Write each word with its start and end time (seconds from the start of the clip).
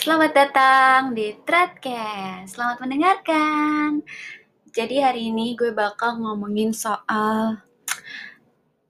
Selamat 0.00 0.32
datang 0.32 1.12
di 1.12 1.36
Threadcast. 1.44 2.56
Selamat 2.56 2.80
mendengarkan. 2.80 4.00
Jadi 4.72 4.96
hari 4.96 5.28
ini 5.28 5.52
gue 5.52 5.76
bakal 5.76 6.16
ngomongin 6.24 6.72
soal 6.72 7.60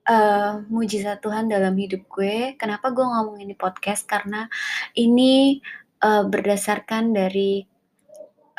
uh, 0.06 0.52
mujizat 0.70 1.18
Tuhan 1.18 1.50
dalam 1.50 1.74
hidup 1.74 2.06
gue. 2.06 2.54
Kenapa 2.54 2.94
gue 2.94 3.02
ngomongin 3.02 3.50
di 3.50 3.58
podcast? 3.58 4.06
Karena 4.06 4.46
ini 4.94 5.58
uh, 5.98 6.30
berdasarkan 6.30 7.10
dari 7.10 7.66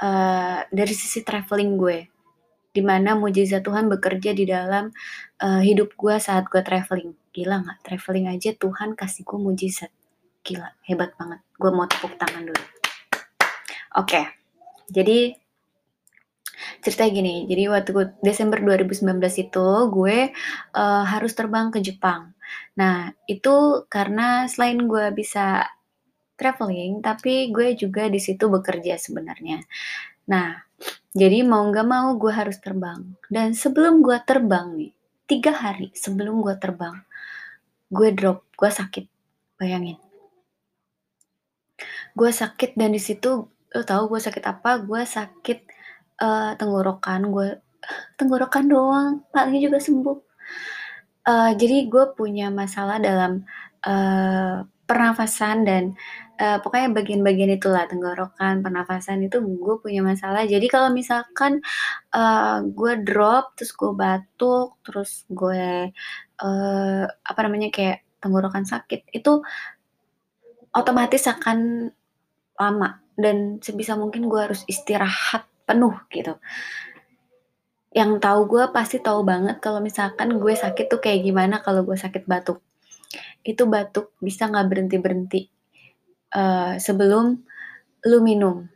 uh, 0.04 0.60
dari 0.68 0.92
sisi 0.92 1.24
traveling 1.24 1.80
gue, 1.80 2.12
di 2.76 2.84
mana 2.84 3.16
mujizat 3.16 3.64
Tuhan 3.64 3.88
bekerja 3.88 4.36
di 4.36 4.44
dalam 4.44 4.92
uh, 5.40 5.64
hidup 5.64 5.96
gue 5.96 6.20
saat 6.20 6.52
gue 6.52 6.60
traveling. 6.60 7.16
Gila 7.32 7.64
nggak? 7.64 7.80
Traveling 7.80 8.28
aja 8.28 8.52
Tuhan 8.60 9.00
kasih 9.00 9.24
gue 9.24 9.40
mujizat 9.40 10.01
Gila, 10.42 10.70
hebat 10.90 11.14
banget. 11.22 11.40
Gue 11.54 11.70
mau 11.70 11.86
tepuk 11.86 12.18
tangan 12.18 12.42
dulu. 12.42 12.58
Oke, 12.58 14.18
okay. 14.18 14.26
jadi 14.90 15.38
cerita 16.82 17.06
gini. 17.14 17.46
Jadi 17.46 17.64
waktu 17.70 17.92
Desember 18.26 18.58
2019 18.58 19.22
itu 19.38 19.68
gue 19.94 20.18
uh, 20.74 21.04
harus 21.06 21.32
terbang 21.38 21.70
ke 21.70 21.78
Jepang. 21.78 22.34
Nah, 22.74 23.14
itu 23.30 23.86
karena 23.86 24.50
selain 24.50 24.82
gue 24.90 25.14
bisa 25.14 25.70
traveling, 26.40 27.06
tapi 27.06 27.54
gue 27.54 27.78
juga 27.78 28.10
di 28.10 28.18
situ 28.18 28.50
bekerja 28.50 28.98
sebenarnya. 28.98 29.62
Nah, 30.26 30.58
jadi 31.14 31.46
mau 31.46 31.62
nggak 31.70 31.86
mau 31.86 32.18
gue 32.18 32.34
harus 32.34 32.58
terbang. 32.58 33.14
Dan 33.30 33.54
sebelum 33.54 34.02
gue 34.02 34.18
terbang 34.26 34.74
nih, 34.74 34.94
tiga 35.30 35.54
hari 35.54 35.94
sebelum 35.94 36.42
gue 36.42 36.58
terbang, 36.58 36.98
gue 37.94 38.10
drop, 38.10 38.42
gue 38.58 38.72
sakit. 38.74 39.06
Bayangin 39.62 40.11
gue 42.18 42.32
sakit 42.32 42.76
dan 42.76 42.92
di 42.92 43.02
situ 43.02 43.48
lo 43.72 43.84
tau 43.88 44.08
gue 44.12 44.20
sakit 44.20 44.44
apa? 44.44 44.84
Gue 44.84 45.02
sakit 45.08 45.60
uh, 46.22 46.52
tenggorokan. 46.60 47.32
Gue 47.32 47.60
tenggorokan 48.20 48.66
doang. 48.68 49.12
Paling 49.32 49.60
juga 49.64 49.80
sembuh. 49.80 50.18
Uh, 51.22 51.52
jadi 51.54 51.86
gue 51.86 52.18
punya 52.18 52.50
masalah 52.50 52.98
dalam 52.98 53.46
uh, 53.86 54.66
pernafasan 54.90 55.64
dan 55.64 55.84
uh, 56.42 56.60
pokoknya 56.60 56.92
bagian-bagian 56.92 57.56
itulah 57.56 57.88
tenggorokan 57.88 58.60
pernafasan 58.60 59.24
itu 59.24 59.40
gue 59.40 59.76
punya 59.80 60.04
masalah. 60.04 60.44
Jadi 60.44 60.68
kalau 60.68 60.92
misalkan 60.92 61.64
uh, 62.12 62.60
gue 62.66 62.94
drop 63.06 63.56
terus 63.56 63.72
gue 63.72 63.92
batuk 63.96 64.82
terus 64.84 65.24
gue 65.32 65.94
uh, 66.44 67.04
apa 67.08 67.40
namanya 67.46 67.72
kayak 67.72 68.04
tenggorokan 68.20 68.68
sakit 68.68 69.08
itu 69.16 69.40
otomatis 70.76 71.24
akan 71.28 71.90
lama. 72.62 73.02
Dan 73.18 73.58
sebisa 73.58 73.98
mungkin 73.98 74.30
gue 74.30 74.38
harus 74.38 74.62
istirahat 74.70 75.50
penuh 75.66 75.98
gitu. 76.14 76.38
Yang 77.92 78.24
tahu 78.24 78.40
gue 78.48 78.64
pasti 78.72 79.02
tahu 79.02 79.26
banget 79.26 79.60
kalau 79.60 79.84
misalkan 79.84 80.38
gue 80.40 80.54
sakit 80.56 80.88
tuh 80.88 81.02
kayak 81.04 81.26
gimana 81.28 81.60
kalau 81.60 81.82
gue 81.84 81.98
sakit 81.98 82.24
batuk. 82.30 82.62
Itu 83.42 83.66
batuk 83.68 84.14
bisa 84.22 84.48
nggak 84.48 84.68
berhenti 84.70 84.98
berhenti 85.02 85.42
uh, 86.38 86.78
sebelum 86.80 87.42
lu 88.08 88.20
minum. 88.24 88.70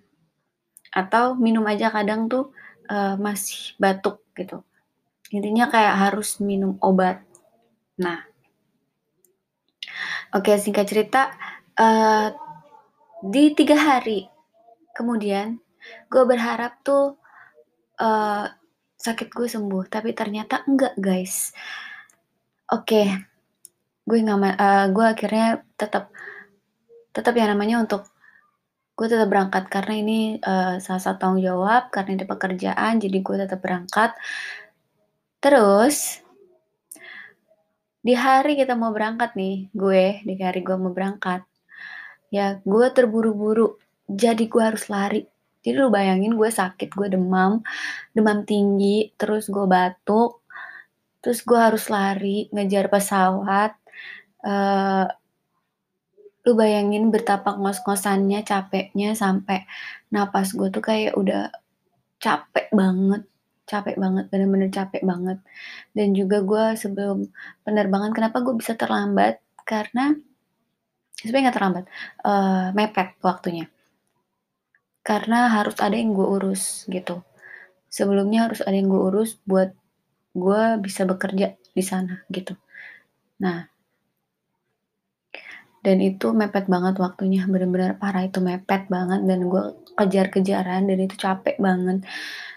Atau 0.91 1.39
minum 1.39 1.63
aja 1.69 1.91
kadang 1.91 2.27
tuh 2.27 2.51
uh, 2.91 3.15
masih 3.15 3.77
batuk 3.79 4.23
gitu. 4.35 4.65
Intinya 5.31 5.71
kayak 5.71 5.95
harus 6.09 6.43
minum 6.43 6.75
obat. 6.83 7.23
Nah. 7.99 8.23
Oke 10.35 10.59
singkat 10.59 10.91
cerita 10.91 11.31
uh, 11.79 12.35
di 13.25 13.57
tiga 13.57 13.73
hari 13.73 14.29
kemudian 14.93 15.57
gue 16.13 16.23
berharap 16.29 16.77
tuh 16.85 17.17
uh, 17.97 18.45
sakit 19.01 19.33
gue 19.33 19.49
sembuh 19.49 19.89
tapi 19.89 20.13
ternyata 20.13 20.61
enggak 20.69 20.93
guys 20.97 21.49
oke 22.69 22.85
okay. 22.85 23.07
gue 24.05 24.17
nggak 24.21 24.61
uh, 24.61 24.85
gue 24.93 25.05
akhirnya 25.05 25.47
tetap 25.73 26.13
tetap 27.09 27.33
yang 27.33 27.57
namanya 27.57 27.81
untuk 27.81 28.05
gue 28.93 29.07
tetap 29.09 29.27
berangkat 29.27 29.73
karena 29.73 29.93
ini 29.99 30.19
uh, 30.39 30.77
salah 30.77 31.01
satu 31.01 31.17
tanggung 31.17 31.41
jawab 31.41 31.89
karena 31.89 32.21
ini 32.21 32.25
pekerjaan 32.29 32.93
jadi 33.01 33.17
gue 33.25 33.35
tetap 33.41 33.59
berangkat 33.59 34.13
terus 35.41 36.21
di 38.05 38.13
hari 38.13 38.53
kita 38.53 38.77
mau 38.77 38.93
berangkat 38.93 39.33
nih 39.33 39.73
gue 39.73 40.21
di 40.21 40.33
hari 40.37 40.61
gue 40.61 40.77
mau 40.77 40.93
berangkat 40.93 41.41
ya 42.35 42.47
gue 42.61 42.85
terburu-buru. 42.91 43.79
Jadi 44.05 44.43
gue 44.51 44.63
harus 44.63 44.85
lari. 44.91 45.21
Jadi 45.63 45.75
lu 45.81 45.89
bayangin 45.89 46.37
gue 46.39 46.49
sakit 46.51 46.89
gue 46.93 47.07
demam 47.15 47.63
demam 48.13 48.45
tinggi 48.45 49.09
terus 49.17 49.49
gue 49.49 49.65
batuk 49.65 50.45
terus 51.25 51.41
gue 51.41 51.57
harus 51.57 51.89
lari 51.89 52.45
ngejar 52.53 52.85
pesawat 52.85 53.73
uh, 54.45 55.09
lu 56.45 56.53
bayangin 56.53 57.09
betapa 57.09 57.57
ngos-ngosannya 57.57 58.45
capeknya 58.45 59.17
sampai 59.17 59.65
napas 60.13 60.53
gue 60.53 60.69
tuh 60.69 60.85
kayak 60.85 61.17
udah 61.17 61.49
capek 62.21 62.69
banget 62.69 63.25
capek 63.65 63.97
banget 63.97 64.25
bener-bener 64.29 64.69
capek 64.69 65.01
banget. 65.01 65.41
Dan 65.97 66.13
juga 66.13 66.45
gue 66.45 66.65
sebelum 66.77 67.25
penerbangan 67.65 68.13
kenapa 68.13 68.45
gue 68.45 68.55
bisa 68.55 68.77
terlambat? 68.77 69.41
Karena 69.65 70.13
sebenarnya 71.19 71.43
nggak 71.49 71.57
terlambat. 71.57 71.85
Uh, 72.21 72.69
mepet 72.75 73.15
waktunya. 73.23 73.65
Karena 75.05 75.49
harus 75.53 75.77
ada 75.79 75.93
yang 75.93 76.11
gue 76.17 76.27
urus 76.27 76.89
gitu. 76.89 77.21
Sebelumnya 77.89 78.49
harus 78.49 78.59
ada 78.65 78.75
yang 78.75 78.89
gue 78.89 79.01
urus 79.01 79.37
buat 79.45 79.71
gue 80.35 80.61
bisa 80.83 81.07
bekerja 81.07 81.55
di 81.55 81.83
sana 81.85 82.25
gitu. 82.27 82.57
Nah 83.39 83.69
dan 85.85 86.01
itu 86.01 86.33
mepet 86.33 86.65
banget 86.65 86.97
waktunya. 86.97 87.45
Bener-bener 87.45 87.93
parah 88.01 88.25
itu 88.25 88.41
mepet 88.41 88.89
banget. 88.89 89.21
Dan 89.21 89.45
gue 89.45 89.63
kejar-kejaran 89.93 90.89
dan 90.89 90.97
itu 90.97 91.13
capek 91.13 91.61
banget. 91.61 92.01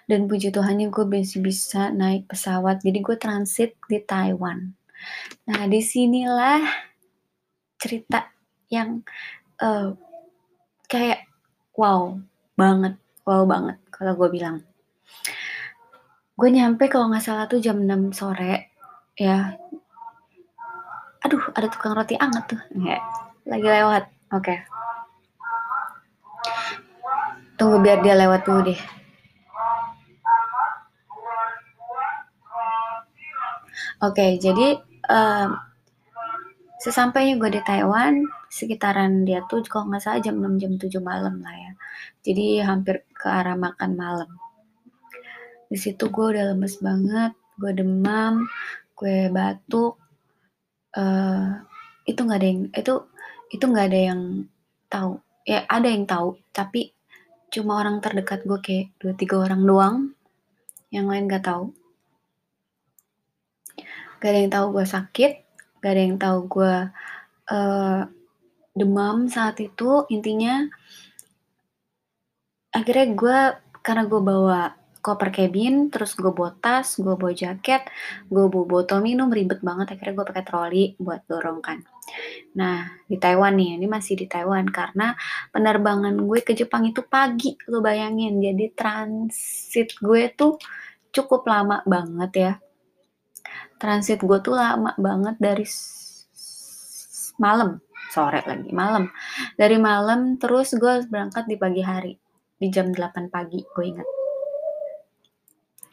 Dan 0.08 0.24
puji 0.24 0.48
Tuhannya 0.48 0.88
gue 0.88 1.04
masih 1.04 1.44
bisa 1.44 1.92
naik 1.92 2.24
pesawat. 2.24 2.80
Jadi 2.80 2.98
gue 3.04 3.16
transit 3.20 3.76
di 3.84 4.00
Taiwan. 4.00 4.72
Nah 5.44 5.60
di 5.68 5.84
sinilah 5.84 6.64
cerita 7.76 8.37
yang 8.68 9.02
uh, 9.60 9.96
kayak 10.88 11.28
wow 11.76 12.16
banget, 12.56 12.96
wow 13.24 13.44
banget 13.44 13.76
kalau 13.92 14.16
gue 14.16 14.28
bilang. 14.32 14.64
Gue 16.38 16.48
nyampe 16.54 16.86
kalau 16.86 17.10
nggak 17.10 17.24
salah 17.24 17.50
tuh 17.50 17.58
jam 17.58 17.82
6 17.82 18.14
sore 18.14 18.70
ya. 19.18 19.58
Aduh, 21.26 21.42
ada 21.50 21.66
tukang 21.66 21.98
roti 21.98 22.14
anget 22.14 22.54
tuh. 22.54 22.62
Nggak, 22.72 23.02
lagi 23.50 23.68
lewat. 23.68 24.04
Oke. 24.30 24.54
Okay. 24.54 24.58
Tunggu 27.58 27.82
biar 27.82 27.98
dia 28.06 28.14
lewat 28.14 28.46
dulu 28.46 28.70
deh. 28.70 28.80
Oke, 33.98 34.14
okay, 34.14 34.30
jadi 34.38 34.78
uh, 35.10 35.58
sesampainya 36.78 37.34
gue 37.34 37.58
di 37.58 37.60
Taiwan, 37.66 38.22
sekitaran 38.48 39.28
dia 39.28 39.44
tuh 39.46 39.60
kalau 39.68 39.92
nggak 39.92 40.02
salah 40.02 40.20
jam 40.24 40.40
6 40.40 40.60
jam 40.60 40.72
7 40.80 40.88
malam 41.04 41.40
lah 41.44 41.54
ya. 41.54 41.72
Jadi 42.24 42.46
hampir 42.64 43.04
ke 43.12 43.28
arah 43.28 43.56
makan 43.56 43.92
malam. 43.94 44.30
Di 45.68 45.76
situ 45.76 46.08
gue 46.08 46.26
udah 46.36 46.44
lemes 46.52 46.80
banget 46.80 47.32
gue 47.58 47.72
demam 47.74 48.46
gue 48.94 49.26
batuk 49.34 49.98
uh, 50.94 51.58
itu 52.06 52.20
nggak 52.22 52.38
ada 52.38 52.46
yang 52.46 52.60
itu 52.70 52.94
itu 53.52 53.64
nggak 53.64 53.86
ada 53.92 54.00
yang 54.14 54.22
tahu. 54.88 55.12
Ya 55.44 55.64
ada 55.68 55.88
yang 55.88 56.04
tahu 56.08 56.40
tapi 56.52 56.92
cuma 57.48 57.80
orang 57.80 58.00
terdekat 58.04 58.44
gue 58.44 58.58
kayak 58.60 58.86
dua 59.00 59.12
tiga 59.16 59.36
orang 59.44 59.62
doang. 59.64 59.96
Yang 60.88 61.06
lain 61.12 61.24
gak 61.28 61.44
tahu. 61.44 61.64
Gak 64.24 64.30
ada 64.32 64.38
yang 64.40 64.52
tahu 64.56 64.66
gue 64.72 64.86
sakit 64.88 65.32
gak 65.78 65.92
ada 65.94 66.02
yang 66.02 66.16
tahu 66.18 66.38
gue 66.50 66.74
uh, 67.54 68.00
demam 68.78 69.26
saat 69.26 69.58
itu 69.58 70.06
intinya 70.08 70.64
akhirnya 72.72 73.06
gue 73.12 73.38
karena 73.82 74.04
gue 74.06 74.20
bawa 74.22 74.78
koper 74.98 75.30
cabin 75.30 75.88
terus 75.88 76.12
gue 76.18 76.28
bawa 76.28 76.52
tas 76.58 76.98
gue 76.98 77.14
bawa 77.14 77.32
jaket 77.32 77.86
gue 78.28 78.44
bawa 78.50 78.64
botol 78.66 79.00
minum 79.00 79.30
ribet 79.30 79.62
banget 79.64 79.94
akhirnya 79.96 80.14
gue 80.20 80.26
pakai 80.26 80.44
troli 80.44 80.84
buat 80.98 81.24
dorong 81.24 81.64
kan. 81.64 81.78
Nah 82.58 83.04
di 83.08 83.16
Taiwan 83.16 83.56
nih 83.56 83.80
ini 83.80 83.86
masih 83.88 84.18
di 84.18 84.26
Taiwan 84.28 84.68
karena 84.68 85.14
penerbangan 85.54 86.12
gue 86.18 86.40
ke 86.44 86.52
Jepang 86.52 86.84
itu 86.90 87.00
pagi 87.06 87.56
lo 87.70 87.80
bayangin. 87.80 88.42
Jadi 88.42 88.64
transit 88.74 89.96
gue 90.02 90.22
tuh 90.34 90.60
cukup 91.14 91.46
lama 91.48 91.80
banget 91.88 92.32
ya. 92.36 92.52
Transit 93.78 94.20
gue 94.20 94.38
tuh 94.42 94.58
lama 94.58 94.92
banget 94.98 95.36
dari 95.38 95.64
malam 97.38 97.78
sore 98.08 98.40
lagi, 98.44 98.72
malam. 98.72 99.12
Dari 99.54 99.76
malam 99.76 100.40
terus 100.40 100.74
gue 100.74 101.04
berangkat 101.06 101.44
di 101.46 101.56
pagi 101.60 101.82
hari, 101.84 102.12
di 102.56 102.66
jam 102.72 102.90
8 102.90 103.28
pagi, 103.28 103.60
gue 103.62 103.84
inget. 103.84 104.08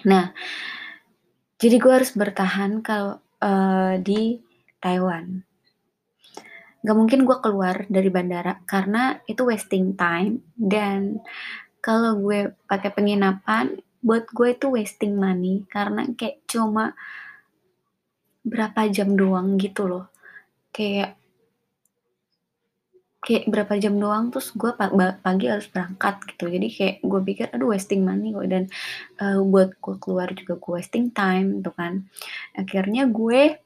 Nah, 0.05 0.31
jadi 1.57 1.75
gue 1.81 1.91
harus 1.91 2.11
bertahan 2.13 2.83
kalau 2.85 3.17
uh, 3.41 3.95
di 3.99 4.39
Taiwan. 4.79 5.41
Gak 6.85 6.97
mungkin 6.97 7.25
gue 7.25 7.37
keluar 7.41 7.89
dari 7.89 8.13
bandara 8.13 8.61
karena 8.69 9.17
itu 9.25 9.41
wasting 9.41 9.97
time 9.97 10.45
dan 10.53 11.17
kalau 11.81 12.21
gue 12.21 12.53
pakai 12.69 12.93
penginapan 12.93 13.81
buat 14.05 14.29
gue 14.29 14.53
itu 14.53 14.69
wasting 14.69 15.17
money 15.17 15.65
karena 15.65 16.05
kayak 16.13 16.45
cuma 16.45 16.93
berapa 18.45 18.85
jam 18.93 19.17
doang 19.17 19.57
gitu 19.57 19.89
loh 19.89 20.05
kayak 20.69 21.17
kayak 23.25 23.49
berapa 23.49 23.73
jam 23.81 23.97
doang 23.97 24.29
terus 24.29 24.53
gue 24.53 24.69
pagi 25.25 25.49
harus 25.49 25.65
berangkat 25.73 26.21
gitu. 26.29 26.45
Jadi 26.45 26.67
kayak 26.69 26.95
gue 27.01 27.21
pikir 27.25 27.45
aduh 27.49 27.73
wasting 27.73 28.05
money 28.05 28.37
kok. 28.37 28.45
Dan 28.45 28.63
uh, 29.17 29.41
buat 29.41 29.73
gue 29.81 29.95
keluar 29.97 30.29
juga 30.37 30.61
gue 30.61 30.71
wasting 30.77 31.09
time 31.09 31.65
gitu 31.65 31.73
kan. 31.73 32.05
Akhirnya 32.53 33.09
gue 33.09 33.57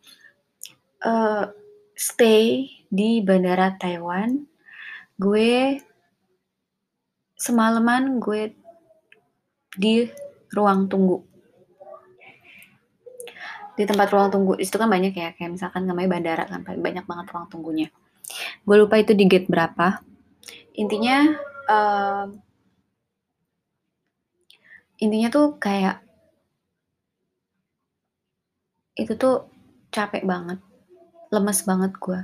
uh, 1.04 1.44
stay 1.92 2.72
di 2.88 3.20
bandara 3.20 3.76
Taiwan. 3.76 4.48
Gue 5.20 5.84
semalaman 7.36 8.24
gue 8.24 8.56
di 9.76 10.08
ruang 10.56 10.88
tunggu. 10.88 11.20
Di 13.76 13.84
tempat 13.84 14.08
ruang 14.08 14.32
tunggu 14.32 14.56
itu 14.56 14.72
kan 14.80 14.88
banyak 14.88 15.12
ya 15.12 15.36
kayak 15.36 15.60
misalkan 15.60 15.84
namanya 15.84 16.16
bandara 16.16 16.44
kan 16.48 16.64
banyak 16.64 17.04
banget 17.04 17.26
ruang 17.36 17.48
tunggunya 17.52 17.92
gue 18.66 18.76
lupa 18.80 18.96
itu 19.00 19.12
di 19.16 19.26
gate 19.28 19.48
berapa. 19.52 20.00
Intinya 20.76 21.18
uh, 21.68 22.26
intinya 25.00 25.28
tuh 25.32 25.56
kayak 25.60 26.04
itu 29.00 29.16
tuh 29.16 29.48
capek 29.96 30.28
banget 30.28 30.60
lemes 31.32 31.64
banget 31.64 31.96
gue 32.04 32.20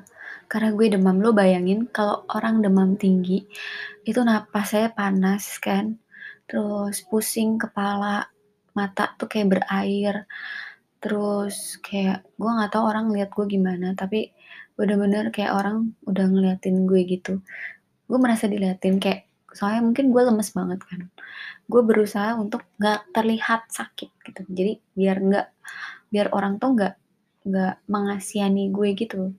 karena 0.46 0.70
gue 0.78 0.88
demam 0.94 1.18
lo 1.24 1.32
bayangin 1.34 1.90
kalau 1.90 2.26
orang 2.30 2.62
demam 2.62 2.94
tinggi 3.00 3.46
itu 4.06 4.20
napas 4.22 4.78
saya 4.78 4.94
panas 4.94 5.58
kan. 5.58 5.98
Terus 6.46 7.02
pusing 7.10 7.58
kepala 7.58 8.30
mata 8.78 9.18
tuh 9.18 9.26
kayak 9.26 9.58
berair. 9.58 10.16
Terus 11.02 11.82
kayak 11.82 12.26
gue 12.38 12.50
nggak 12.50 12.72
tahu 12.74 12.84
orang 12.86 13.10
lihat 13.14 13.34
gue 13.34 13.46
gimana 13.50 13.98
tapi 13.98 14.30
bener-bener 14.76 15.32
kayak 15.32 15.56
orang 15.56 15.96
udah 16.04 16.26
ngeliatin 16.28 16.84
gue 16.84 17.02
gitu. 17.08 17.40
Gue 18.06 18.20
merasa 18.20 18.46
diliatin 18.46 19.00
kayak 19.00 19.26
soalnya 19.56 19.82
mungkin 19.88 20.12
gue 20.12 20.22
lemes 20.22 20.52
banget 20.52 20.80
kan. 20.84 21.02
Gue 21.66 21.82
berusaha 21.82 22.36
untuk 22.36 22.68
nggak 22.76 23.16
terlihat 23.16 23.72
sakit 23.72 24.12
gitu. 24.28 24.42
Jadi 24.52 24.84
biar 24.94 25.18
nggak 25.24 25.48
biar 26.12 26.28
orang 26.36 26.60
tuh 26.60 26.76
nggak 26.76 26.94
nggak 27.48 27.76
mengasihani 27.88 28.70
gue 28.70 28.90
gitu. 29.00 29.32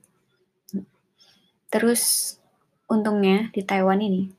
Terus 1.69 2.35
untungnya 2.89 3.53
di 3.53 3.61
Taiwan 3.61 4.01
ini 4.01 4.31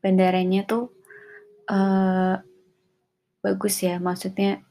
bandaranya 0.00 0.64
tuh 0.64 0.88
uh, 1.68 2.40
bagus 3.44 3.76
ya. 3.84 4.00
Maksudnya 4.00 4.64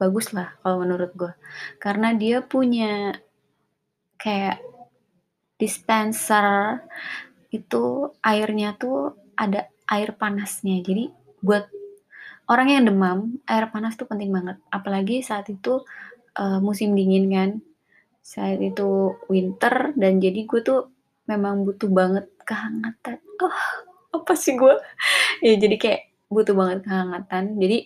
bagus 0.00 0.32
lah 0.32 0.56
kalau 0.64 0.80
menurut 0.80 1.12
gue. 1.12 1.32
Karena 1.76 2.16
dia 2.16 2.40
punya 2.40 3.12
kayak 4.16 4.77
dispenser 5.58 6.80
itu 7.50 8.14
airnya 8.22 8.78
tuh 8.78 9.18
ada 9.34 9.66
air 9.90 10.14
panasnya. 10.14 10.80
Jadi 10.80 11.10
buat 11.42 11.66
orang 12.48 12.68
yang 12.72 12.84
demam 12.88 13.18
air 13.44 13.68
panas 13.68 13.98
tuh 13.98 14.06
penting 14.08 14.30
banget. 14.32 14.56
Apalagi 14.72 15.20
saat 15.20 15.50
itu 15.50 15.82
uh, 16.38 16.58
musim 16.62 16.94
dingin 16.94 17.28
kan. 17.28 17.50
Saat 18.22 18.60
itu 18.62 19.18
winter 19.26 19.92
dan 19.98 20.22
jadi 20.22 20.46
gue 20.46 20.60
tuh 20.62 20.80
memang 21.28 21.66
butuh 21.66 21.90
banget 21.90 22.30
kehangatan. 22.46 23.20
Oh 23.42 23.58
apa 24.14 24.32
sih 24.38 24.56
gue? 24.56 24.74
Ya 25.38 25.54
jadi 25.54 25.78
kayak 25.78 26.02
butuh 26.26 26.50
banget 26.50 26.82
kehangatan. 26.82 27.62
Jadi 27.62 27.78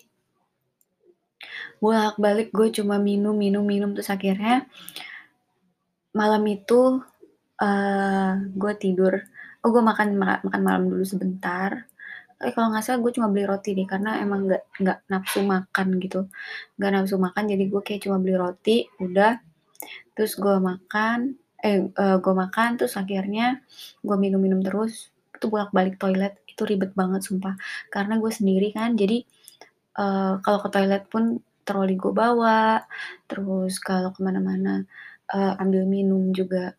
bolak 1.82 2.16
balik 2.16 2.48
gue 2.54 2.72
cuma 2.72 2.96
minum 2.96 3.36
minum 3.36 3.60
minum. 3.60 3.92
Terus 3.92 4.08
akhirnya 4.08 4.64
malam 6.16 6.40
itu 6.48 7.00
uh, 7.62 8.32
gue 8.50 8.72
tidur. 8.76 9.14
Oh 9.62 9.70
gue 9.70 9.82
makan 9.82 10.18
makan 10.18 10.62
malam 10.66 10.82
dulu 10.90 11.04
sebentar. 11.06 11.86
Eh 12.42 12.50
kalau 12.50 12.74
nggak 12.74 12.82
salah 12.82 12.98
gue 12.98 13.12
cuma 13.14 13.30
beli 13.30 13.46
roti 13.46 13.78
deh 13.78 13.86
karena 13.86 14.18
emang 14.18 14.50
nggak 14.50 14.62
nggak 14.82 14.98
nafsu 15.06 15.40
makan 15.46 15.88
gitu. 16.02 16.26
Nggak 16.76 16.90
nafsu 16.90 17.16
makan 17.22 17.44
jadi 17.46 17.64
gue 17.70 17.82
kayak 17.86 18.00
cuma 18.10 18.18
beli 18.18 18.34
roti 18.34 18.76
udah. 18.98 19.38
Terus 20.18 20.32
gue 20.34 20.56
makan 20.58 21.38
eh 21.62 21.86
uh, 21.94 22.18
gue 22.18 22.34
makan 22.34 22.68
terus 22.82 22.98
akhirnya 22.98 23.62
gue 24.02 24.16
minum-minum 24.18 24.60
terus. 24.66 25.14
Itu 25.30 25.46
bolak-balik 25.50 25.98
toilet 26.02 26.42
itu 26.50 26.62
ribet 26.66 26.92
banget 26.98 27.22
sumpah. 27.22 27.54
Karena 27.94 28.18
gue 28.18 28.32
sendiri 28.34 28.74
kan 28.74 28.98
jadi 28.98 29.22
uh, 30.02 30.42
kalau 30.42 30.58
ke 30.66 30.68
toilet 30.74 31.06
pun 31.06 31.38
troli 31.62 31.94
gue 31.94 32.10
bawa. 32.10 32.82
Terus 33.30 33.78
kalau 33.78 34.10
ke 34.10 34.18
mana-mana 34.26 34.82
uh, 35.30 35.54
ambil 35.62 35.86
minum 35.86 36.34
juga 36.34 36.74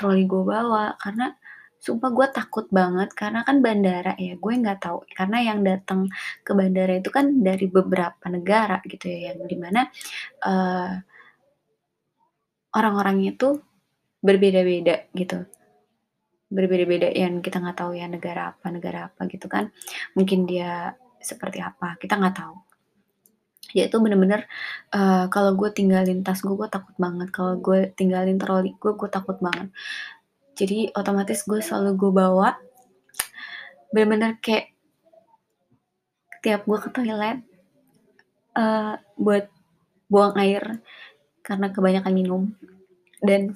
troli 0.00 0.24
gue 0.24 0.40
bawa 0.40 0.96
karena 0.96 1.28
sumpah 1.76 2.08
gue 2.12 2.26
takut 2.32 2.64
banget 2.72 3.12
karena 3.12 3.44
kan 3.44 3.60
bandara 3.60 4.16
ya 4.16 4.40
gue 4.40 4.52
nggak 4.56 4.80
tahu. 4.80 5.04
Karena 5.12 5.44
yang 5.44 5.60
datang 5.60 6.08
ke 6.40 6.52
bandara 6.56 6.96
itu 6.96 7.12
kan 7.12 7.28
dari 7.44 7.68
beberapa 7.68 8.24
negara 8.32 8.80
gitu 8.88 9.04
ya 9.12 9.36
yang 9.36 9.44
di 9.44 9.56
mana 9.60 9.84
uh, 10.48 10.92
orang-orangnya 12.72 13.36
tuh 13.36 13.60
berbeda-beda 14.24 15.12
gitu. 15.12 15.44
Berbeda-beda 16.48 17.12
yang 17.12 17.44
kita 17.44 17.60
nggak 17.60 17.76
tahu 17.76 17.92
ya 17.92 18.08
negara 18.08 18.56
apa 18.56 18.66
negara 18.72 19.12
apa 19.12 19.28
gitu 19.28 19.52
kan. 19.52 19.68
Mungkin 20.16 20.48
dia 20.48 20.96
seperti 21.20 21.60
apa 21.60 22.00
kita 22.00 22.16
nggak 22.16 22.36
tahu 22.40 22.69
ya 23.70 23.86
itu 23.86 23.96
bener-bener 24.02 24.50
uh, 24.90 25.30
kalau 25.30 25.54
gue 25.54 25.70
tinggalin 25.70 26.26
tas 26.26 26.42
gue 26.42 26.54
gue 26.54 26.68
takut 26.70 26.94
banget. 26.98 27.28
Kalau 27.30 27.58
gue 27.58 27.90
tinggalin 27.94 28.38
troli 28.40 28.74
gue 28.76 28.92
gue 28.94 29.08
takut 29.10 29.38
banget. 29.38 29.70
Jadi 30.58 30.92
otomatis 30.92 31.46
gue 31.46 31.60
selalu 31.62 31.96
gue 31.96 32.10
bawa. 32.12 32.58
Bener-bener 33.94 34.38
kayak 34.42 34.74
tiap 36.40 36.64
gue 36.66 36.78
ke 36.80 36.88
toilet 36.90 37.38
uh, 38.56 38.96
buat 39.20 39.46
buang 40.10 40.34
air 40.40 40.82
karena 41.46 41.70
kebanyakan 41.70 42.14
minum. 42.14 42.42
Dan 43.20 43.54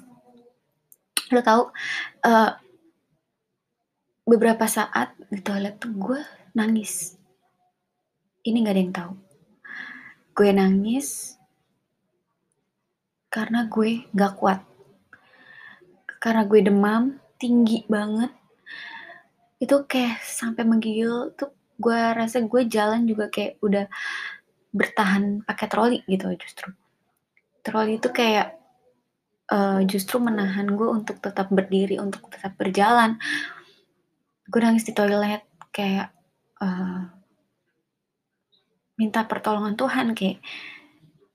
lo 1.33 1.41
tau 1.41 1.73
uh, 2.23 2.51
beberapa 4.25 4.65
saat 4.69 5.17
di 5.27 5.41
toilet 5.41 5.81
tuh 5.81 5.91
gue 5.91 6.19
nangis. 6.55 7.19
Ini 8.45 8.61
gak 8.61 8.73
ada 8.77 8.81
yang 8.81 8.93
tahu 8.93 9.24
gue 10.35 10.49
nangis 10.51 11.39
karena 13.31 13.67
gue 13.71 14.03
gak 14.11 14.35
kuat. 14.35 14.59
Karena 16.19 16.43
gue 16.43 16.59
demam 16.59 17.15
tinggi 17.39 17.87
banget. 17.87 18.31
Itu 19.59 19.87
kayak 19.87 20.19
sampai 20.19 20.67
menggigil 20.67 21.31
tuh 21.39 21.55
gue 21.79 21.99
rasa 22.15 22.43
gue 22.43 22.61
jalan 22.67 23.07
juga 23.07 23.31
kayak 23.31 23.59
udah 23.63 23.87
bertahan 24.75 25.43
pakai 25.47 25.67
troli 25.71 25.99
gitu 26.07 26.31
justru. 26.35 26.71
Troli 27.63 27.99
itu 27.99 28.11
kayak 28.11 28.59
uh, 29.51 29.79
justru 29.87 30.19
menahan 30.19 30.67
gue 30.75 30.87
untuk 30.87 31.19
tetap 31.23 31.47
berdiri, 31.47 31.95
untuk 31.99 32.27
tetap 32.27 32.59
berjalan. 32.59 33.15
Gue 34.51 34.59
nangis 34.59 34.83
di 34.83 34.91
toilet 34.91 35.43
kayak 35.71 36.11
uh, 36.59 37.07
minta 38.95 39.27
pertolongan 39.27 39.75
Tuhan 39.75 40.15
kayak 40.15 40.39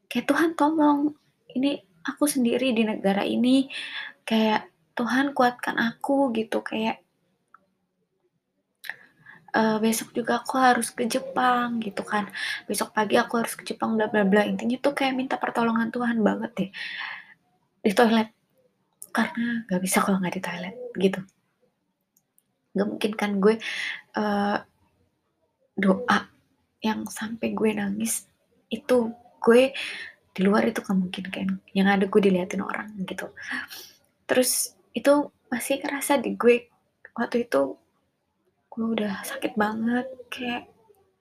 kayak 0.09 0.27
Tuhan 0.27 0.57
tolong 0.57 1.15
ini 1.55 1.81
aku 2.05 2.25
sendiri 2.25 2.73
di 2.73 2.83
negara 2.89 3.23
ini 3.23 3.69
kayak 4.25 4.69
Tuhan 4.97 5.33
kuatkan 5.37 5.77
aku 5.77 6.33
gitu 6.35 6.61
kayak 6.65 7.01
uh, 9.55 9.77
besok 9.83 10.15
juga 10.15 10.43
aku 10.43 10.55
harus 10.61 10.91
ke 10.95 11.07
Jepang 11.07 11.83
gitu 11.83 12.03
kan. 12.07 12.31
Besok 12.67 12.95
pagi 12.95 13.19
aku 13.19 13.41
harus 13.41 13.55
ke 13.59 13.63
Jepang 13.67 13.97
bla 13.99 14.07
bla 14.07 14.23
bla. 14.27 14.47
Intinya 14.47 14.77
tuh 14.79 14.95
kayak 14.95 15.15
minta 15.17 15.37
pertolongan 15.37 15.91
Tuhan 15.91 16.23
banget 16.23 16.51
deh 16.57 16.71
di 17.81 17.93
toilet. 17.95 18.31
Karena 19.11 19.67
gak 19.67 19.83
bisa 19.83 19.99
kalau 20.07 20.23
nggak 20.23 20.35
di 20.39 20.43
toilet 20.43 20.77
gitu. 20.95 21.21
Gak 22.79 22.87
mungkin 22.87 23.13
kan 23.19 23.31
gue 23.43 23.55
uh, 24.15 24.59
doa 25.75 26.19
yang 26.81 27.05
sampai 27.09 27.53
gue 27.53 27.71
nangis 27.77 28.25
itu 28.73 29.13
gue 29.41 29.73
di 30.31 30.41
luar 30.47 30.69
itu 30.69 30.81
gak 30.81 30.97
mungkin 30.97 31.25
kan? 31.29 31.49
Yang 31.77 31.89
ada 31.89 32.05
gue 32.09 32.21
diliatin 32.23 32.63
orang 32.65 32.89
gitu. 33.05 33.29
Terus 34.25 34.75
itu 34.97 35.31
masih 35.51 35.83
kerasa 35.83 36.17
di 36.17 36.35
gue 36.39 36.71
waktu 37.15 37.47
itu 37.51 37.77
gue 38.71 38.87
udah 38.87 39.27
sakit 39.27 39.59
banget 39.59 40.07
kayak 40.31 40.71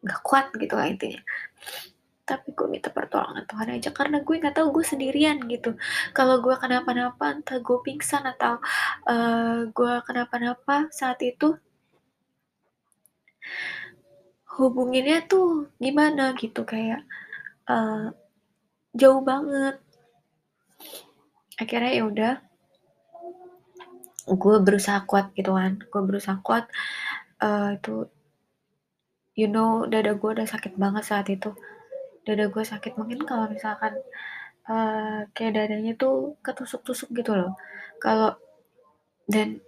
gak 0.06 0.22
kuat 0.24 0.46
gitu 0.56 0.74
lah 0.78 0.88
intinya. 0.88 1.20
Tapi 2.24 2.54
gue 2.54 2.68
minta 2.70 2.94
pertolongan 2.94 3.50
Tuhan 3.50 3.74
aja 3.74 3.90
karena 3.90 4.22
gue 4.22 4.36
nggak 4.38 4.54
tahu 4.54 4.70
gue 4.70 4.86
sendirian 4.86 5.42
gitu. 5.50 5.74
Kalau 6.14 6.38
gue 6.46 6.54
kenapa-napa 6.62 7.34
entah 7.34 7.58
gue 7.58 7.78
pingsan 7.82 8.22
atau 8.22 8.62
uh, 9.10 9.66
gue 9.66 9.94
kenapa-napa 10.06 10.94
saat 10.94 11.18
itu 11.26 11.58
hubunginnya 14.60 15.24
tuh 15.24 15.72
gimana 15.80 16.36
gitu 16.36 16.68
kayak 16.68 17.08
uh, 17.72 18.12
jauh 18.92 19.24
banget. 19.24 19.80
Akhirnya 21.56 21.92
ya 21.96 22.04
udah 22.12 22.34
gue 24.30 24.56
berusaha 24.62 25.00
kuat 25.08 25.32
gitu 25.34 25.56
kan. 25.56 25.80
Gue 25.88 26.02
berusaha 26.04 26.38
kuat 26.44 26.68
uh, 27.40 27.80
itu 27.80 28.06
you 29.40 29.48
know 29.48 29.88
dada 29.88 30.12
gue 30.20 30.30
udah 30.36 30.48
sakit 30.48 30.76
banget 30.76 31.04
saat 31.08 31.28
itu. 31.32 31.56
Dada 32.28 32.52
gue 32.52 32.64
sakit 32.64 33.00
mungkin 33.00 33.24
kalau 33.24 33.48
misalkan 33.48 33.96
uh, 34.68 35.24
kayak 35.32 35.56
dadanya 35.56 35.96
tuh 35.96 36.36
ketusuk-tusuk 36.44 37.10
gitu 37.16 37.32
loh. 37.34 37.56
Kalau 38.04 38.36
dan 39.30 39.64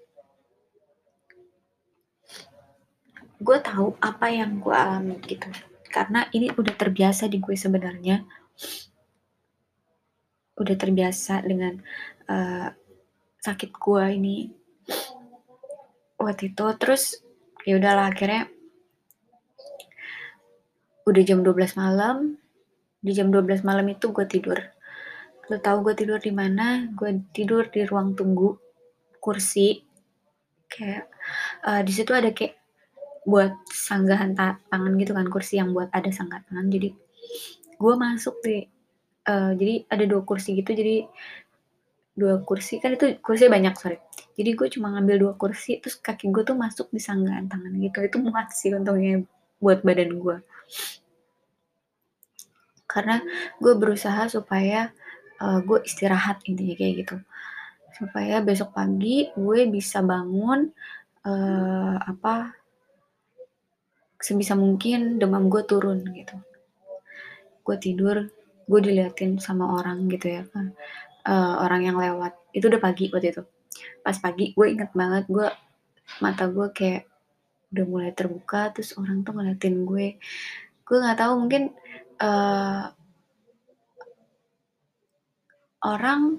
gue 3.41 3.57
tahu 3.57 3.97
apa 3.97 4.29
yang 4.29 4.61
gue 4.61 4.71
alami 4.71 5.17
gitu. 5.25 5.49
Karena 5.89 6.29
ini 6.31 6.53
udah 6.53 6.77
terbiasa 6.77 7.25
di 7.25 7.41
gue 7.41 7.57
sebenarnya. 7.57 8.21
Udah 10.61 10.75
terbiasa 10.77 11.41
dengan 11.41 11.81
uh, 12.29 12.69
sakit 13.41 13.73
gue 13.73 14.03
ini 14.13 14.37
waktu 16.21 16.53
itu. 16.53 16.65
Terus 16.77 17.17
ya 17.65 17.81
udahlah 17.81 18.13
akhirnya 18.13 18.45
udah 21.09 21.23
jam 21.25 21.41
12 21.41 21.81
malam. 21.81 22.37
Di 23.01 23.17
jam 23.17 23.33
12 23.33 23.65
malam 23.65 23.89
itu 23.89 24.13
gue 24.13 24.25
tidur. 24.29 24.61
Lo 25.49 25.57
tau 25.57 25.81
gue 25.81 25.97
tidur 25.97 26.21
di 26.21 26.29
mana? 26.29 26.93
Gue 26.93 27.25
tidur 27.33 27.65
di 27.73 27.81
ruang 27.89 28.13
tunggu 28.13 28.53
kursi. 29.17 29.81
Kayak 30.69 31.09
uh, 31.65 31.81
di 31.81 31.91
situ 31.91 32.13
ada 32.13 32.29
kayak 32.29 32.60
buat 33.21 33.53
sanggahan 33.69 34.33
ta 34.33 34.57
tangan 34.73 34.97
gitu 34.97 35.13
kan 35.13 35.27
kursi 35.29 35.61
yang 35.61 35.71
buat 35.75 35.89
ada 35.93 36.09
sanggahan 36.09 36.43
tangan. 36.49 36.67
Jadi 36.73 36.89
gue 37.77 37.93
masuk 37.97 38.35
di 38.45 38.65
uh, 39.29 39.51
jadi 39.57 39.85
ada 39.89 40.03
dua 40.09 40.21
kursi 40.25 40.57
gitu. 40.57 40.71
Jadi 40.73 41.05
dua 42.11 42.43
kursi 42.43 42.77
kan 42.81 42.97
itu 42.97 43.17
kursi 43.21 43.47
banyak 43.47 43.73
sorry. 43.77 43.97
Jadi 44.37 44.49
gue 44.57 44.67
cuma 44.73 44.93
ngambil 44.97 45.15
dua 45.29 45.33
kursi 45.37 45.77
terus 45.81 45.97
kaki 45.97 46.33
gue 46.33 46.43
tuh 46.45 46.57
masuk 46.57 46.89
di 46.89 47.01
sanggahan 47.01 47.45
tangan 47.49 47.73
gitu. 47.77 48.01
Itu 48.01 48.17
muat 48.21 48.53
sih 48.53 48.73
untungnya 48.73 49.21
buat 49.61 49.85
badan 49.85 50.17
gue 50.17 50.37
karena 52.91 53.23
gue 53.63 53.73
berusaha 53.79 54.27
supaya 54.27 54.91
uh, 55.39 55.63
gue 55.63 55.79
istirahat 55.87 56.43
intinya 56.43 56.75
kayak 56.75 56.93
gitu. 57.07 57.15
Supaya 57.95 58.43
besok 58.43 58.75
pagi 58.75 59.31
gue 59.31 59.59
bisa 59.71 60.03
bangun 60.03 60.67
uh, 61.23 61.95
apa 62.03 62.51
sebisa 64.21 64.53
mungkin 64.53 65.17
demam 65.17 65.49
gue 65.49 65.65
turun 65.65 66.05
gitu. 66.13 66.37
Gue 67.65 67.77
tidur 67.81 68.29
gue 68.69 68.79
diliatin 68.79 69.41
sama 69.41 69.75
orang 69.81 70.07
gitu 70.07 70.31
ya 70.31 70.43
kan 70.47 70.71
uh, 71.25 71.65
orang 71.65 71.89
yang 71.89 71.97
lewat. 71.97 72.37
Itu 72.53 72.69
udah 72.69 72.79
pagi 72.79 73.09
waktu 73.09 73.33
itu. 73.33 73.43
Pas 74.05 74.15
pagi 74.15 74.53
gue 74.53 74.67
inget 74.69 74.93
banget 74.93 75.25
gue 75.27 75.49
mata 76.21 76.45
gue 76.47 76.67
kayak 76.71 77.09
udah 77.71 77.85
mulai 77.87 78.11
terbuka 78.13 78.69
terus 78.71 78.93
orang 78.95 79.25
tuh 79.25 79.33
ngeliatin 79.35 79.83
gue. 79.83 80.21
Gue 80.85 80.97
nggak 81.01 81.19
tahu 81.19 81.33
mungkin 81.41 81.73
uh, 82.21 82.93
orang 85.81 86.37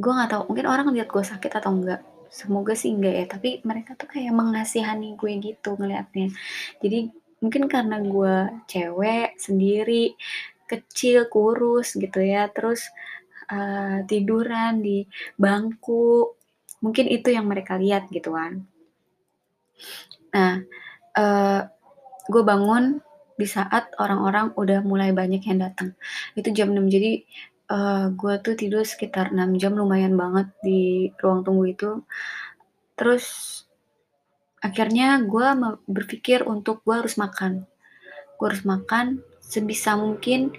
gue 0.00 0.12
nggak 0.16 0.30
tahu 0.32 0.42
mungkin 0.48 0.66
orang 0.66 0.88
lihat 0.96 1.12
gue 1.12 1.20
sakit 1.20 1.52
atau 1.60 1.76
enggak 1.76 2.00
semoga 2.30 2.78
sih 2.78 2.94
enggak 2.94 3.14
ya 3.14 3.26
tapi 3.26 3.50
mereka 3.66 3.98
tuh 3.98 4.06
kayak 4.06 4.30
mengasihani 4.30 5.18
gue 5.18 5.32
gitu 5.42 5.74
ngelihatnya 5.74 6.30
jadi 6.78 7.10
mungkin 7.42 7.66
karena 7.66 7.98
gue 8.00 8.62
cewek 8.70 9.36
sendiri 9.36 10.14
kecil 10.70 11.26
kurus 11.26 11.98
gitu 11.98 12.22
ya 12.22 12.46
terus 12.46 12.86
uh, 13.50 14.06
tiduran 14.06 14.78
di 14.78 15.02
bangku 15.34 16.38
mungkin 16.80 17.06
itu 17.10 17.28
yang 17.34 17.50
mereka 17.50 17.76
lihat 17.76 18.08
gitu 18.08 18.32
kan. 18.32 18.64
Nah 20.32 20.62
uh, 21.18 21.60
gue 22.30 22.42
bangun 22.46 23.02
di 23.36 23.48
saat 23.48 23.96
orang-orang 23.96 24.52
udah 24.54 24.84
mulai 24.84 25.10
banyak 25.16 25.42
yang 25.44 25.64
datang. 25.64 25.96
Itu 26.36 26.52
jam 26.52 26.72
6 26.76 26.92
jadi 26.92 27.24
uh, 27.70 28.10
gue 28.12 28.34
tuh 28.42 28.54
tidur 28.58 28.82
sekitar 28.82 29.30
6 29.30 29.60
jam 29.62 29.72
lumayan 29.78 30.18
banget 30.18 30.50
di 30.60 31.08
ruang 31.22 31.46
tunggu 31.46 31.64
itu. 31.70 31.90
Terus 32.98 33.24
akhirnya 34.60 35.22
gue 35.24 35.46
berpikir 35.86 36.44
untuk 36.44 36.82
gue 36.82 36.98
harus 36.98 37.16
makan. 37.16 37.64
Gue 38.36 38.46
harus 38.50 38.66
makan 38.66 39.22
sebisa 39.40 39.94
mungkin 39.94 40.52